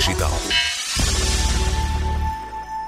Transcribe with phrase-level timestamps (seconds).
[0.00, 0.30] Digital.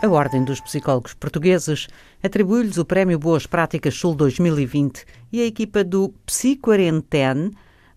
[0.02, 1.86] A Ordem dos Psicólogos Portugueses
[2.22, 7.50] atribuiu-lhes o Prémio Boas Práticas Sul 2020 e a equipa do Psiquarentene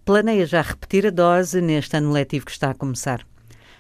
[0.04, 3.26] planeia já repetir a dose neste ano letivo que está a começar.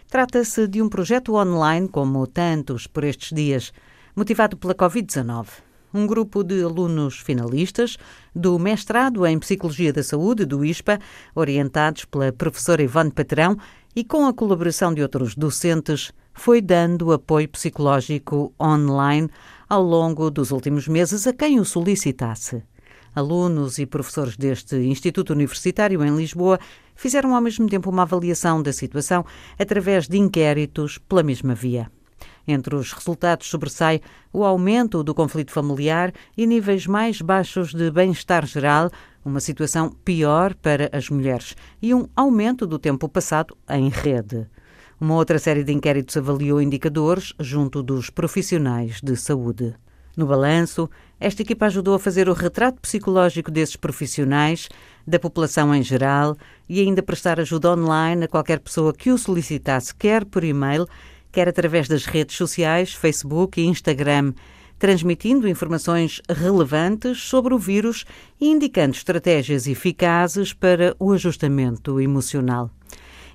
[0.09, 3.73] Trata-se de um projeto online, como tantos por estes dias,
[4.15, 5.47] motivado pela Covid-19.
[5.93, 7.97] Um grupo de alunos finalistas
[8.33, 10.97] do mestrado em Psicologia da Saúde, do ISPA,
[11.33, 13.57] orientados pela professora Ivone Patrão
[13.95, 19.29] e com a colaboração de outros docentes, foi dando apoio psicológico online
[19.69, 22.61] ao longo dos últimos meses a quem o solicitasse.
[23.15, 26.59] Alunos e professores deste Instituto Universitário em Lisboa
[26.93, 29.25] fizeram ao mesmo tempo uma avaliação da situação
[29.57, 31.89] através de inquéritos pela mesma via.
[32.45, 34.01] Entre os resultados sobressai
[34.31, 38.91] o aumento do conflito familiar e níveis mais baixos de bem-estar geral,
[39.25, 44.47] uma situação pior para as mulheres, e um aumento do tempo passado em rede.
[45.01, 49.75] Uma outra série de inquéritos avaliou indicadores junto dos profissionais de saúde.
[50.15, 54.69] No balanço, esta equipa ajudou a fazer o retrato psicológico desses profissionais,
[55.05, 56.37] da população em geral
[56.69, 60.87] e ainda prestar ajuda online a qualquer pessoa que o solicitasse, quer por e-mail,
[61.31, 64.33] quer através das redes sociais, Facebook e Instagram,
[64.85, 68.05] transmitindo informações relevantes sobre o vírus
[68.39, 72.69] e indicando estratégias eficazes para o ajustamento emocional.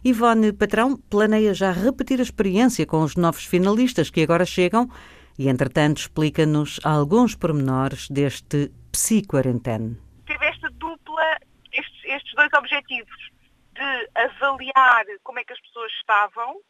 [0.04, 4.88] Ivone Patrão planeia já repetir a experiência com os novos finalistas que agora chegam
[5.36, 9.98] e, entretanto, explica-nos alguns pormenores deste psiquarentene.
[10.26, 11.36] Teve esta dupla,
[11.72, 13.30] estes, estes dois objetivos
[13.74, 16.60] de avaliar como é que as pessoas estavam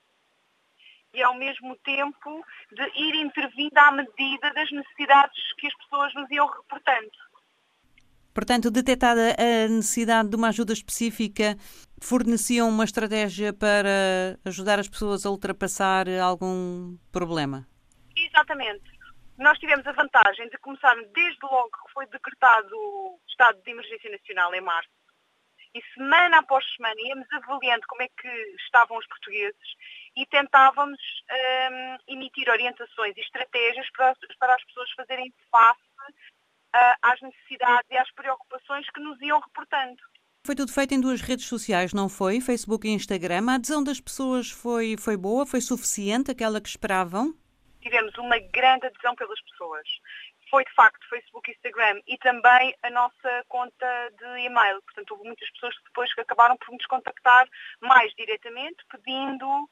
[1.14, 6.30] e, ao mesmo tempo, de ir intervindo à medida das necessidades que as pessoas nos
[6.30, 7.11] iam reportando.
[8.33, 11.56] Portanto, detectada a necessidade de uma ajuda específica,
[12.00, 17.66] forneciam uma estratégia para ajudar as pessoas a ultrapassar algum problema?
[18.16, 18.99] Exatamente.
[19.37, 24.10] Nós tivemos a vantagem de começar desde logo que foi decretado o estado de emergência
[24.10, 24.91] nacional em março.
[25.75, 28.28] E semana após semana íamos avaliando como é que
[28.65, 29.69] estavam os portugueses
[30.16, 31.00] e tentávamos
[31.31, 35.81] um, emitir orientações e estratégias para, para as pessoas fazerem face
[36.75, 40.00] uh, às necessidades e às preocupações que nos iam reportando.
[40.44, 42.41] Foi tudo feito em duas redes sociais, não foi?
[42.41, 43.44] Facebook e Instagram.
[43.49, 45.44] A adesão das pessoas foi, foi boa?
[45.44, 47.34] Foi suficiente aquela que esperavam?
[47.82, 49.87] Tivemos uma grande adesão pelas pessoas.
[50.50, 54.82] Foi de facto Facebook e Instagram e também a nossa conta de e-mail.
[54.82, 57.47] Portanto, houve muitas pessoas que depois acabaram por nos contactar
[57.81, 59.69] mais diretamente, pedindo,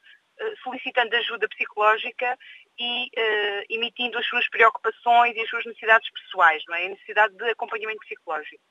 [0.63, 2.37] solicitando ajuda psicológica
[2.79, 6.85] e uh, emitindo as suas preocupações e as suas necessidades pessoais, não é?
[6.85, 8.63] a necessidade de acompanhamento psicológico.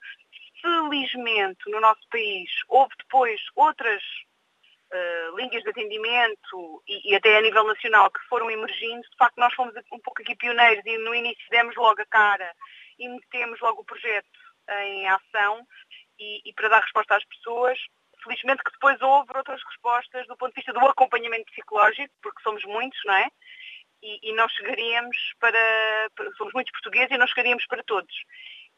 [0.62, 4.02] Felizmente, no nosso país, houve depois outras
[4.92, 9.02] uh, linhas de atendimento e, e, até a nível nacional que foram emergindo.
[9.02, 12.52] De facto, nós fomos um pouco aqui pioneiros e no início demos logo a cara
[12.98, 14.26] e metemos logo o projeto
[14.84, 15.66] em ação
[16.18, 17.78] e, e para dar resposta às pessoas
[18.28, 22.62] felizmente que depois houve outras respostas do ponto de vista do acompanhamento psicológico, porque somos
[22.64, 23.28] muitos, não é?
[24.02, 28.14] e, e não chegaríamos para, para, Somos muitos portugueses e não chegaríamos para todos.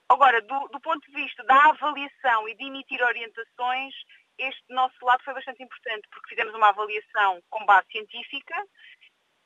[0.08, 3.94] Agora, do, do ponto de vista da avaliação e de emitir orientações,
[4.38, 8.54] este nosso lado foi bastante importante, porque fizemos uma avaliação com base científica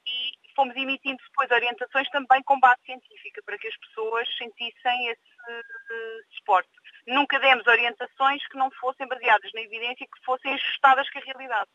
[0.07, 5.35] e fomos emitindo depois orientações também com base científica, para que as pessoas sentissem esse
[5.49, 6.71] uh, suporte.
[7.07, 11.23] Nunca demos orientações que não fossem baseadas na evidência e que fossem ajustadas com a
[11.23, 11.71] realidade.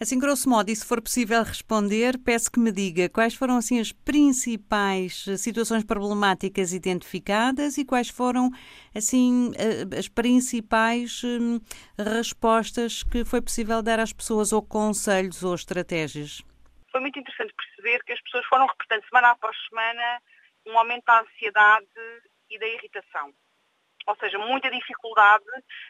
[0.00, 3.78] Assim, grosso modo, e se for possível responder, peço que me diga quais foram assim
[3.78, 8.48] as principais eh, situações problemáticas identificadas e quais foram
[8.96, 11.60] assim eh, as principais hum,
[11.98, 16.40] respostas que foi possível dar às pessoas ou conselhos ou estratégias.
[16.90, 20.22] Foi muito interessante perceber que as pessoas foram reportando semana após semana
[20.66, 21.86] um aumento da ansiedade
[22.48, 23.34] e da irritação
[24.06, 25.44] ou seja, muita dificuldade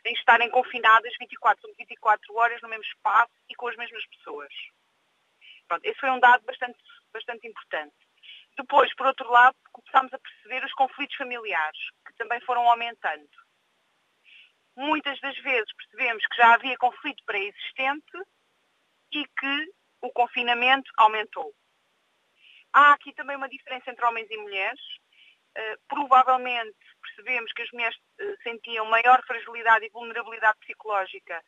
[0.05, 4.53] em estarem confinadas 24 sobre 24 horas no mesmo espaço e com as mesmas pessoas.
[5.69, 6.79] Pronto, esse foi um dado bastante,
[7.13, 7.95] bastante importante.
[8.57, 13.31] Depois, por outro lado, começámos a perceber os conflitos familiares, que também foram aumentando.
[14.77, 18.19] Muitas das vezes percebemos que já havia conflito pré-existente
[19.13, 21.55] e que o confinamento aumentou.
[22.73, 24.81] Há aqui também uma diferença entre homens e mulheres.
[25.51, 26.79] Uh, provavelmente
[27.21, 31.43] percebemos que as mulheres uh, sentiam maior fragilidade e vulnerabilidade psicológica.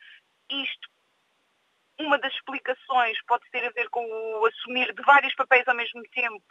[0.51, 0.89] Isto,
[1.99, 6.03] uma das explicações pode ter a ver com o assumir de vários papéis ao mesmo
[6.13, 6.45] tempo,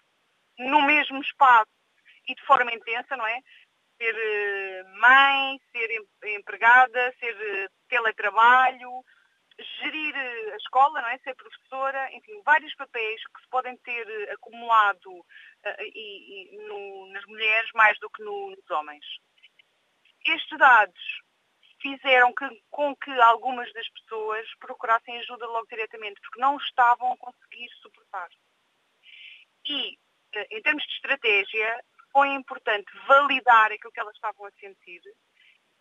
[0.57, 1.71] no mesmo espaço
[2.27, 3.39] e de forma intensa, não é?
[4.01, 9.03] Ser uh, mãe, ser empregada, ser uh, teletrabalho,
[9.59, 11.18] gerir a escola, não é?
[11.19, 15.25] ser professora, enfim, vários papéis que se podem ter acumulado uh,
[15.81, 19.06] e, e no, nas mulheres mais do que no, nos homens.
[20.25, 21.21] Estes dados
[21.81, 27.18] fizeram que, com que algumas das pessoas procurassem ajuda logo diretamente, porque não estavam a
[27.18, 28.30] conseguir suportar.
[29.65, 29.97] E,
[30.33, 35.01] eh, em termos de estratégia, foi importante validar aquilo que elas estavam a sentir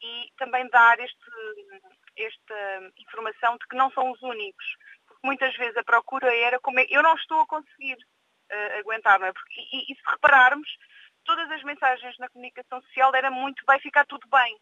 [0.02, 1.30] e também dar este,
[2.16, 4.76] esta informação de que não são os únicos.
[5.06, 9.18] Porque muitas vezes a procura era como é, eu não estou a conseguir uh, aguentar,
[9.18, 9.32] não é?
[9.32, 10.68] Porque, e, e, se repararmos,
[11.24, 14.58] todas as mensagens na comunicação social era muito vai ficar tudo bem.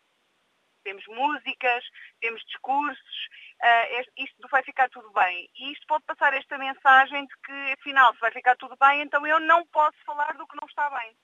[0.85, 1.85] Temos músicas,
[2.21, 3.29] temos discursos,
[3.63, 5.49] uh, isto vai ficar tudo bem.
[5.57, 9.27] E isto pode passar esta mensagem de que, afinal, se vai ficar tudo bem, então
[9.27, 11.17] eu não posso falar do que não está bem.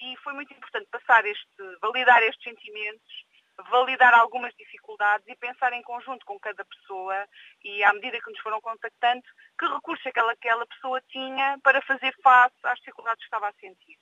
[0.00, 3.26] E foi muito importante passar este, validar estes sentimentos,
[3.70, 7.26] validar algumas dificuldades e pensar em conjunto com cada pessoa
[7.64, 9.22] e à medida que nos foram contactando,
[9.58, 13.96] que recursos aquela, aquela pessoa tinha para fazer face às dificuldades que estava a sentir.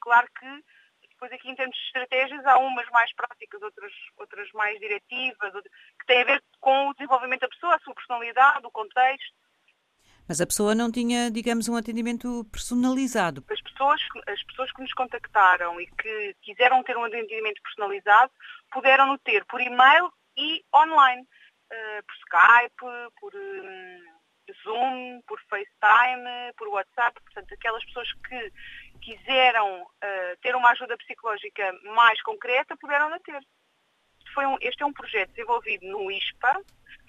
[0.00, 0.64] Claro que
[1.16, 5.52] depois aqui em termos de estratégias há umas mais práticas, outras, outras mais diretivas,
[5.98, 9.45] que têm a ver com o desenvolvimento da pessoa, a sua personalidade, o contexto.
[10.28, 13.44] Mas a pessoa não tinha, digamos, um atendimento personalizado.
[13.50, 18.32] As pessoas, as pessoas que nos contactaram e que quiseram ter um atendimento personalizado
[18.72, 24.16] puderam no ter por e-mail e online, uh, por Skype, por um,
[24.62, 27.20] Zoom, por FaceTime, por WhatsApp.
[27.22, 28.52] Portanto, aquelas pessoas que
[29.00, 33.40] quiseram uh, ter uma ajuda psicológica mais concreta puderam a ter.
[34.38, 36.60] Um, este é um projeto desenvolvido no ISPA,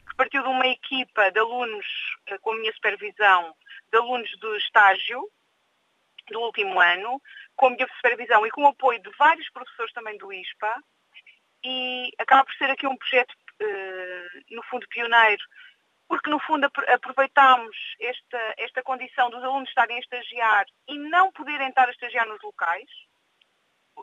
[0.08, 1.86] que partiu de uma equipa de alunos,
[2.32, 3.56] uh, com a minha supervisão,
[3.92, 5.30] de alunos do estágio
[6.30, 7.22] do último ano,
[7.56, 10.76] com a minha supervisão e com o apoio de vários professores também do ISPA,
[11.64, 13.32] e acaba por ser aqui um projeto,
[13.62, 15.44] uh, no fundo, pioneiro
[16.08, 21.68] porque no fundo aproveitámos esta, esta condição dos alunos estarem a estagiar e não poderem
[21.68, 22.90] estar a estagiar nos locais,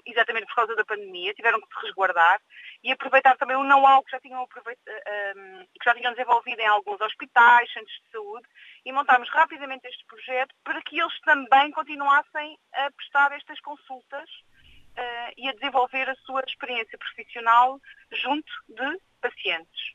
[0.06, 2.40] exatamente por causa da pandemia, tiveram que se resguardar
[2.82, 7.00] e aproveitar também o know-how que já tinham um, que já tinham desenvolvido em alguns
[7.00, 8.46] hospitais, centros de saúde
[8.84, 15.32] e montámos rapidamente este projeto para que eles também continuassem a prestar estas consultas uh,
[15.36, 17.80] e a desenvolver a sua experiência profissional
[18.12, 19.94] junto de pacientes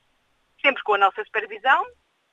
[0.61, 1.85] sempre com a nossa supervisão.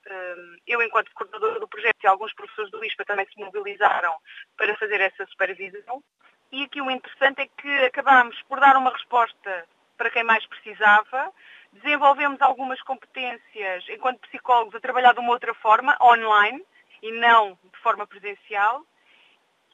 [0.08, 4.14] Hum, eu, enquanto coordenadora do projeto, e alguns professores do ISPA também se mobilizaram
[4.56, 6.02] para fazer essa supervisão.
[6.56, 9.68] E aqui o interessante é que acabámos por dar uma resposta
[9.98, 11.30] para quem mais precisava,
[11.70, 16.64] desenvolvemos algumas competências enquanto psicólogos a trabalhar de uma outra forma, online,
[17.02, 18.82] e não de forma presencial,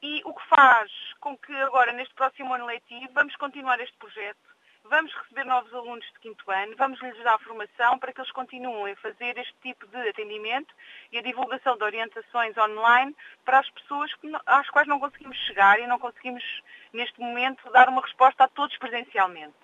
[0.02, 0.90] e o que faz
[1.20, 4.51] com que agora, neste próximo ano letivo, vamos continuar este projeto
[4.84, 8.92] Vamos receber novos alunos de quinto ano, vamos lhes dar formação para que eles continuem
[8.92, 10.74] a fazer este tipo de atendimento
[11.10, 14.10] e a divulgação de orientações online para as pessoas
[14.44, 16.44] às quais não conseguimos chegar e não conseguimos,
[16.92, 19.54] neste momento, dar uma resposta a todos presencialmente,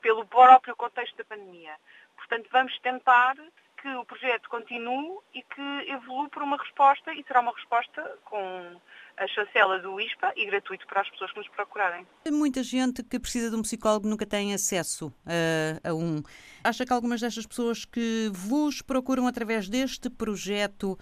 [0.00, 1.74] pelo próprio contexto da pandemia.
[2.16, 3.36] Portanto, vamos tentar
[3.80, 8.80] que o projeto continue e que evolua por uma resposta e será uma resposta com
[9.16, 12.06] a chancela do ISPA e gratuito para as pessoas que nos procurarem.
[12.30, 16.22] Muita gente que precisa de um psicólogo nunca tem acesso a, a um.
[16.62, 20.98] Acha que algumas destas pessoas que vos procuram através deste projeto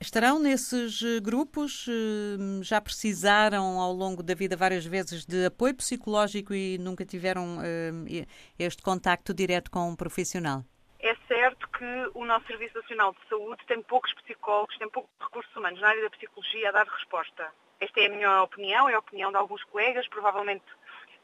[0.00, 1.86] estarão nesses eh, grupos?
[1.88, 7.58] Eh, já precisaram ao longo da vida várias vezes de apoio psicológico e nunca tiveram
[7.58, 8.26] uh,
[8.58, 10.64] este contacto direto com um profissional?
[10.98, 15.54] É certo que o nosso Serviço Nacional de Saúde tem poucos psicólogos, tem poucos recursos
[15.54, 17.52] humanos na área da psicologia a dar resposta.
[17.78, 20.64] Esta é a minha opinião, é a opinião de alguns colegas, provavelmente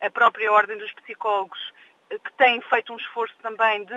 [0.01, 1.73] a própria Ordem dos Psicólogos,
[2.11, 3.95] eh, que tem feito um esforço também de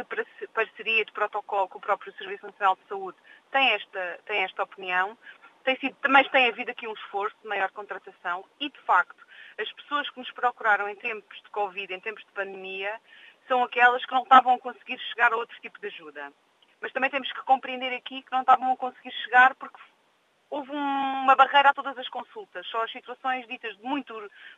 [0.54, 3.18] parceria de protocolo com o próprio Serviço Nacional de Saúde,
[3.52, 5.18] tem esta, tem esta opinião.
[5.66, 9.26] Tem sido, também tem havido aqui um esforço de maior contratação e, de facto,
[9.60, 13.02] as pessoas que nos procuraram em tempos de Covid, em tempos de pandemia,
[13.48, 16.32] são aquelas que não estavam a conseguir chegar a outro tipo de ajuda.
[16.82, 19.80] Mas também temos que compreender aqui que não estavam a conseguir chegar porque
[20.50, 22.66] houve uma barreira a todas as consultas.
[22.68, 24.14] Só as situações ditas de muito,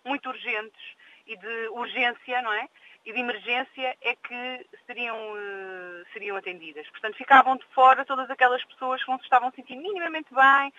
[0.05, 0.95] muito urgentes
[1.25, 2.67] e de urgência, não é?
[3.05, 6.89] E de emergência é que seriam, uh, seriam atendidas.
[6.89, 10.73] Portanto, ficavam de fora todas aquelas pessoas que não se estavam sentindo minimamente bem,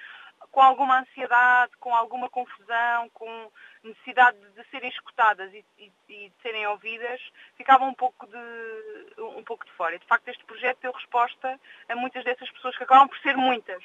[0.51, 3.53] com alguma ansiedade, com alguma confusão, com
[3.83, 7.21] necessidade de, serem escutadas e, e, e, de serem ouvidas,
[7.57, 9.95] ficavam um pouco de, um pouco de fora.
[9.95, 13.37] E, de facto, este projeto deu resposta a muitas dessas pessoas, que acabam por ser
[13.37, 13.83] muitas,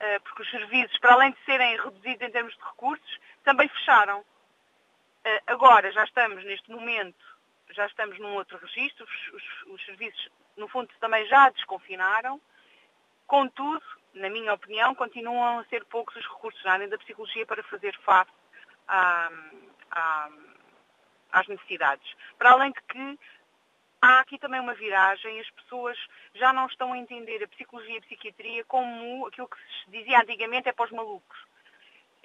[0.00, 4.24] eh, porque os serviços, para além de serem reduzidos em termos de recursos, também fecharam.
[5.24, 7.32] Eh, agora, já estamos neste momento
[7.72, 12.40] já estamos num outro registro, os, os, os serviços, no fundo, também já desconfinaram.
[13.26, 13.82] Contudo,
[14.14, 17.96] na minha opinião, continuam a ser poucos os recursos na área da psicologia para fazer
[18.00, 18.30] face
[18.86, 19.30] à,
[19.90, 20.28] à,
[21.32, 22.14] às necessidades.
[22.38, 23.18] Para além de que
[24.00, 25.96] há aqui também uma viragem, as pessoas
[26.34, 30.20] já não estão a entender a psicologia e a psiquiatria como aquilo que se dizia
[30.20, 31.38] antigamente é para os malucos.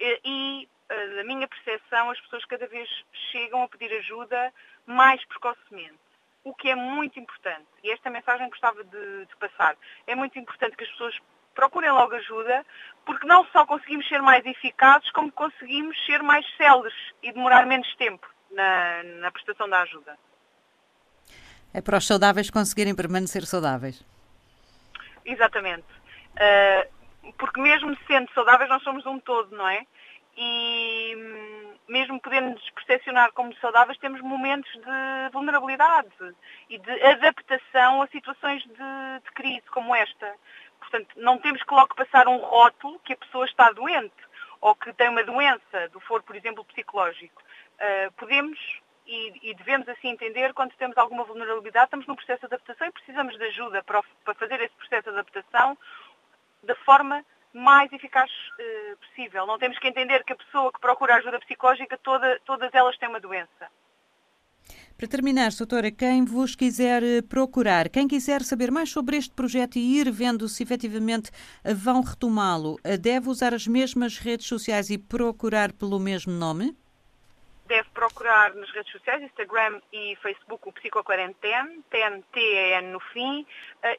[0.00, 0.68] E,
[1.16, 2.88] na minha percepção, as pessoas cada vez
[3.32, 4.52] chegam a pedir ajuda
[4.86, 5.98] mais precocemente.
[6.44, 9.76] O que é muito importante, e esta mensagem gostava de, de passar,
[10.06, 11.18] é muito importante que as pessoas
[11.58, 12.64] procurem logo ajuda,
[13.04, 17.92] porque não só conseguimos ser mais eficazes, como conseguimos ser mais céleres e demorar menos
[17.96, 20.16] tempo na, na prestação da ajuda.
[21.74, 24.06] É para os saudáveis conseguirem permanecer saudáveis.
[25.24, 25.88] Exatamente.
[26.36, 29.84] Uh, porque mesmo sendo saudáveis, nós somos um todo, não é?
[30.36, 36.08] E hum, mesmo podendo nos percepcionar como saudáveis, temos momentos de vulnerabilidade
[36.70, 40.32] e de adaptação a situações de, de crise como esta.
[40.90, 44.14] Portanto, não temos que logo passar um rótulo que a pessoa está doente
[44.60, 47.42] ou que tem uma doença, do foro, por exemplo, psicológico.
[47.78, 48.58] Uh, podemos
[49.06, 52.92] e, e, devemos assim entender quando temos alguma vulnerabilidade, estamos num processo de adaptação e
[52.92, 55.78] precisamos de ajuda para, para fazer esse processo de adaptação
[56.62, 59.46] da forma mais eficaz uh, possível.
[59.46, 63.08] Não temos que entender que a pessoa que procura ajuda psicológica, toda, todas elas têm
[63.08, 63.70] uma doença.
[64.98, 69.76] Para terminar, doutora, quem vos quiser eh, procurar, quem quiser saber mais sobre este projeto
[69.76, 71.30] e ir vendo se efetivamente
[71.64, 76.76] vão retomá-lo, eh, deve usar as mesmas redes sociais e procurar pelo mesmo nome?
[77.66, 83.46] deve procurar nas redes sociais, Instagram e Facebook, o Psicoquarentene, TNT no fim,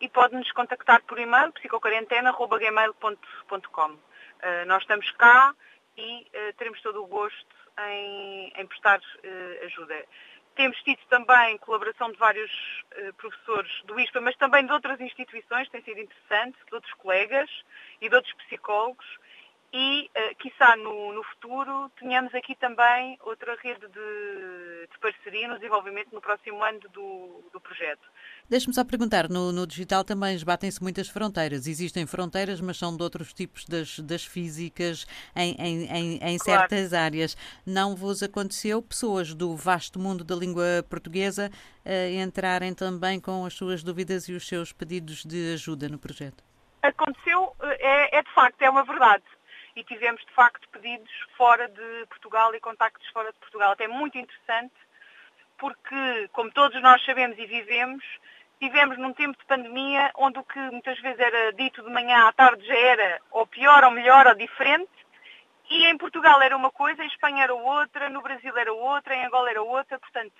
[0.01, 3.97] e pode-nos contactar por e-mail, psicoquarentena.gmail.com.
[4.41, 5.53] Eh, nós estamos cá
[5.95, 6.25] e
[6.57, 7.55] teremos todo o gosto
[7.91, 8.99] em, em prestar
[9.63, 10.03] ajuda.
[10.55, 12.51] Temos tido também colaboração de vários
[13.17, 17.49] professores do ISPA, mas também de outras instituições, tem sido interessante, de outros colegas
[18.01, 19.05] e de outros psicólogos,
[19.71, 25.55] e, uh, quiçá no, no, futuro, tenhamos aqui também outra rede de, de parceria no
[25.55, 28.01] desenvolvimento no próximo ano do, do projeto.
[28.49, 31.67] Deixe-me só perguntar, no, no digital também esbatem-se muitas fronteiras.
[31.67, 36.61] Existem fronteiras, mas são de outros tipos das, das físicas em, em, em, em claro.
[36.61, 37.37] certas áreas.
[37.63, 41.51] Não vos aconteceu pessoas do vasto mundo da língua portuguesa
[41.85, 46.43] uh, entrarem também com as suas dúvidas e os seus pedidos de ajuda no projeto?
[46.81, 47.77] Aconteceu, eh,
[48.13, 49.23] é, é de facto, é uma verdade
[49.79, 53.71] e tivemos de facto pedidos fora de Portugal e contactos fora de Portugal.
[53.71, 54.75] Até muito interessante
[55.57, 58.03] porque, como todos nós sabemos e vivemos,
[58.59, 62.33] tivemos num tempo de pandemia onde o que muitas vezes era dito de manhã à
[62.33, 64.91] tarde já era ou pior ou melhor ou diferente
[65.69, 69.25] e em Portugal era uma coisa, em Espanha era outra, no Brasil era outra, em
[69.25, 70.33] Angola era outra, portanto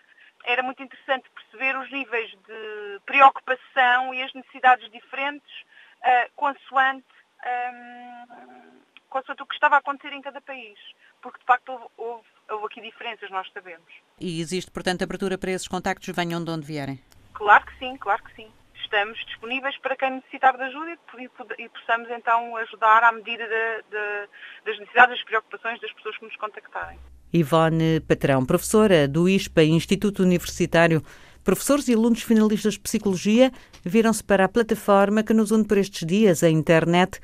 [0.44, 5.62] era muito interessante perceber os níveis de preocupação e as necessidades diferentes
[6.02, 7.06] uh, consoante
[7.46, 8.80] um,
[9.10, 10.78] consoante o que estava a acontecer em cada país.
[11.22, 13.92] Porque, de facto, houve, houve, houve aqui diferenças, nós sabemos.
[14.20, 17.00] E existe, portanto, abertura para esses contactos, venham de onde vierem?
[17.34, 18.52] Claro que sim, claro que sim.
[18.76, 23.84] Estamos disponíveis para quem necessitar de ajuda e, e possamos, então, ajudar à medida de,
[23.90, 24.30] de,
[24.66, 27.00] das necessidades e das preocupações das pessoas que nos contactarem.
[27.32, 31.04] Ivone Patrão, professora do ISPA, Instituto Universitário
[31.44, 33.52] Professores e alunos finalistas de Psicologia
[33.84, 37.20] viram-se para a plataforma que nos une por estes dias, a internet,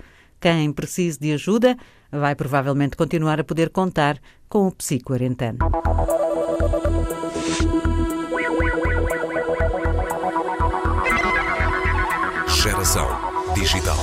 [0.46, 1.76] quem precise de ajuda
[2.12, 5.58] vai provavelmente continuar a poder contar com o Psicoarentano.
[12.48, 13.08] Geração
[13.56, 13.98] Digital.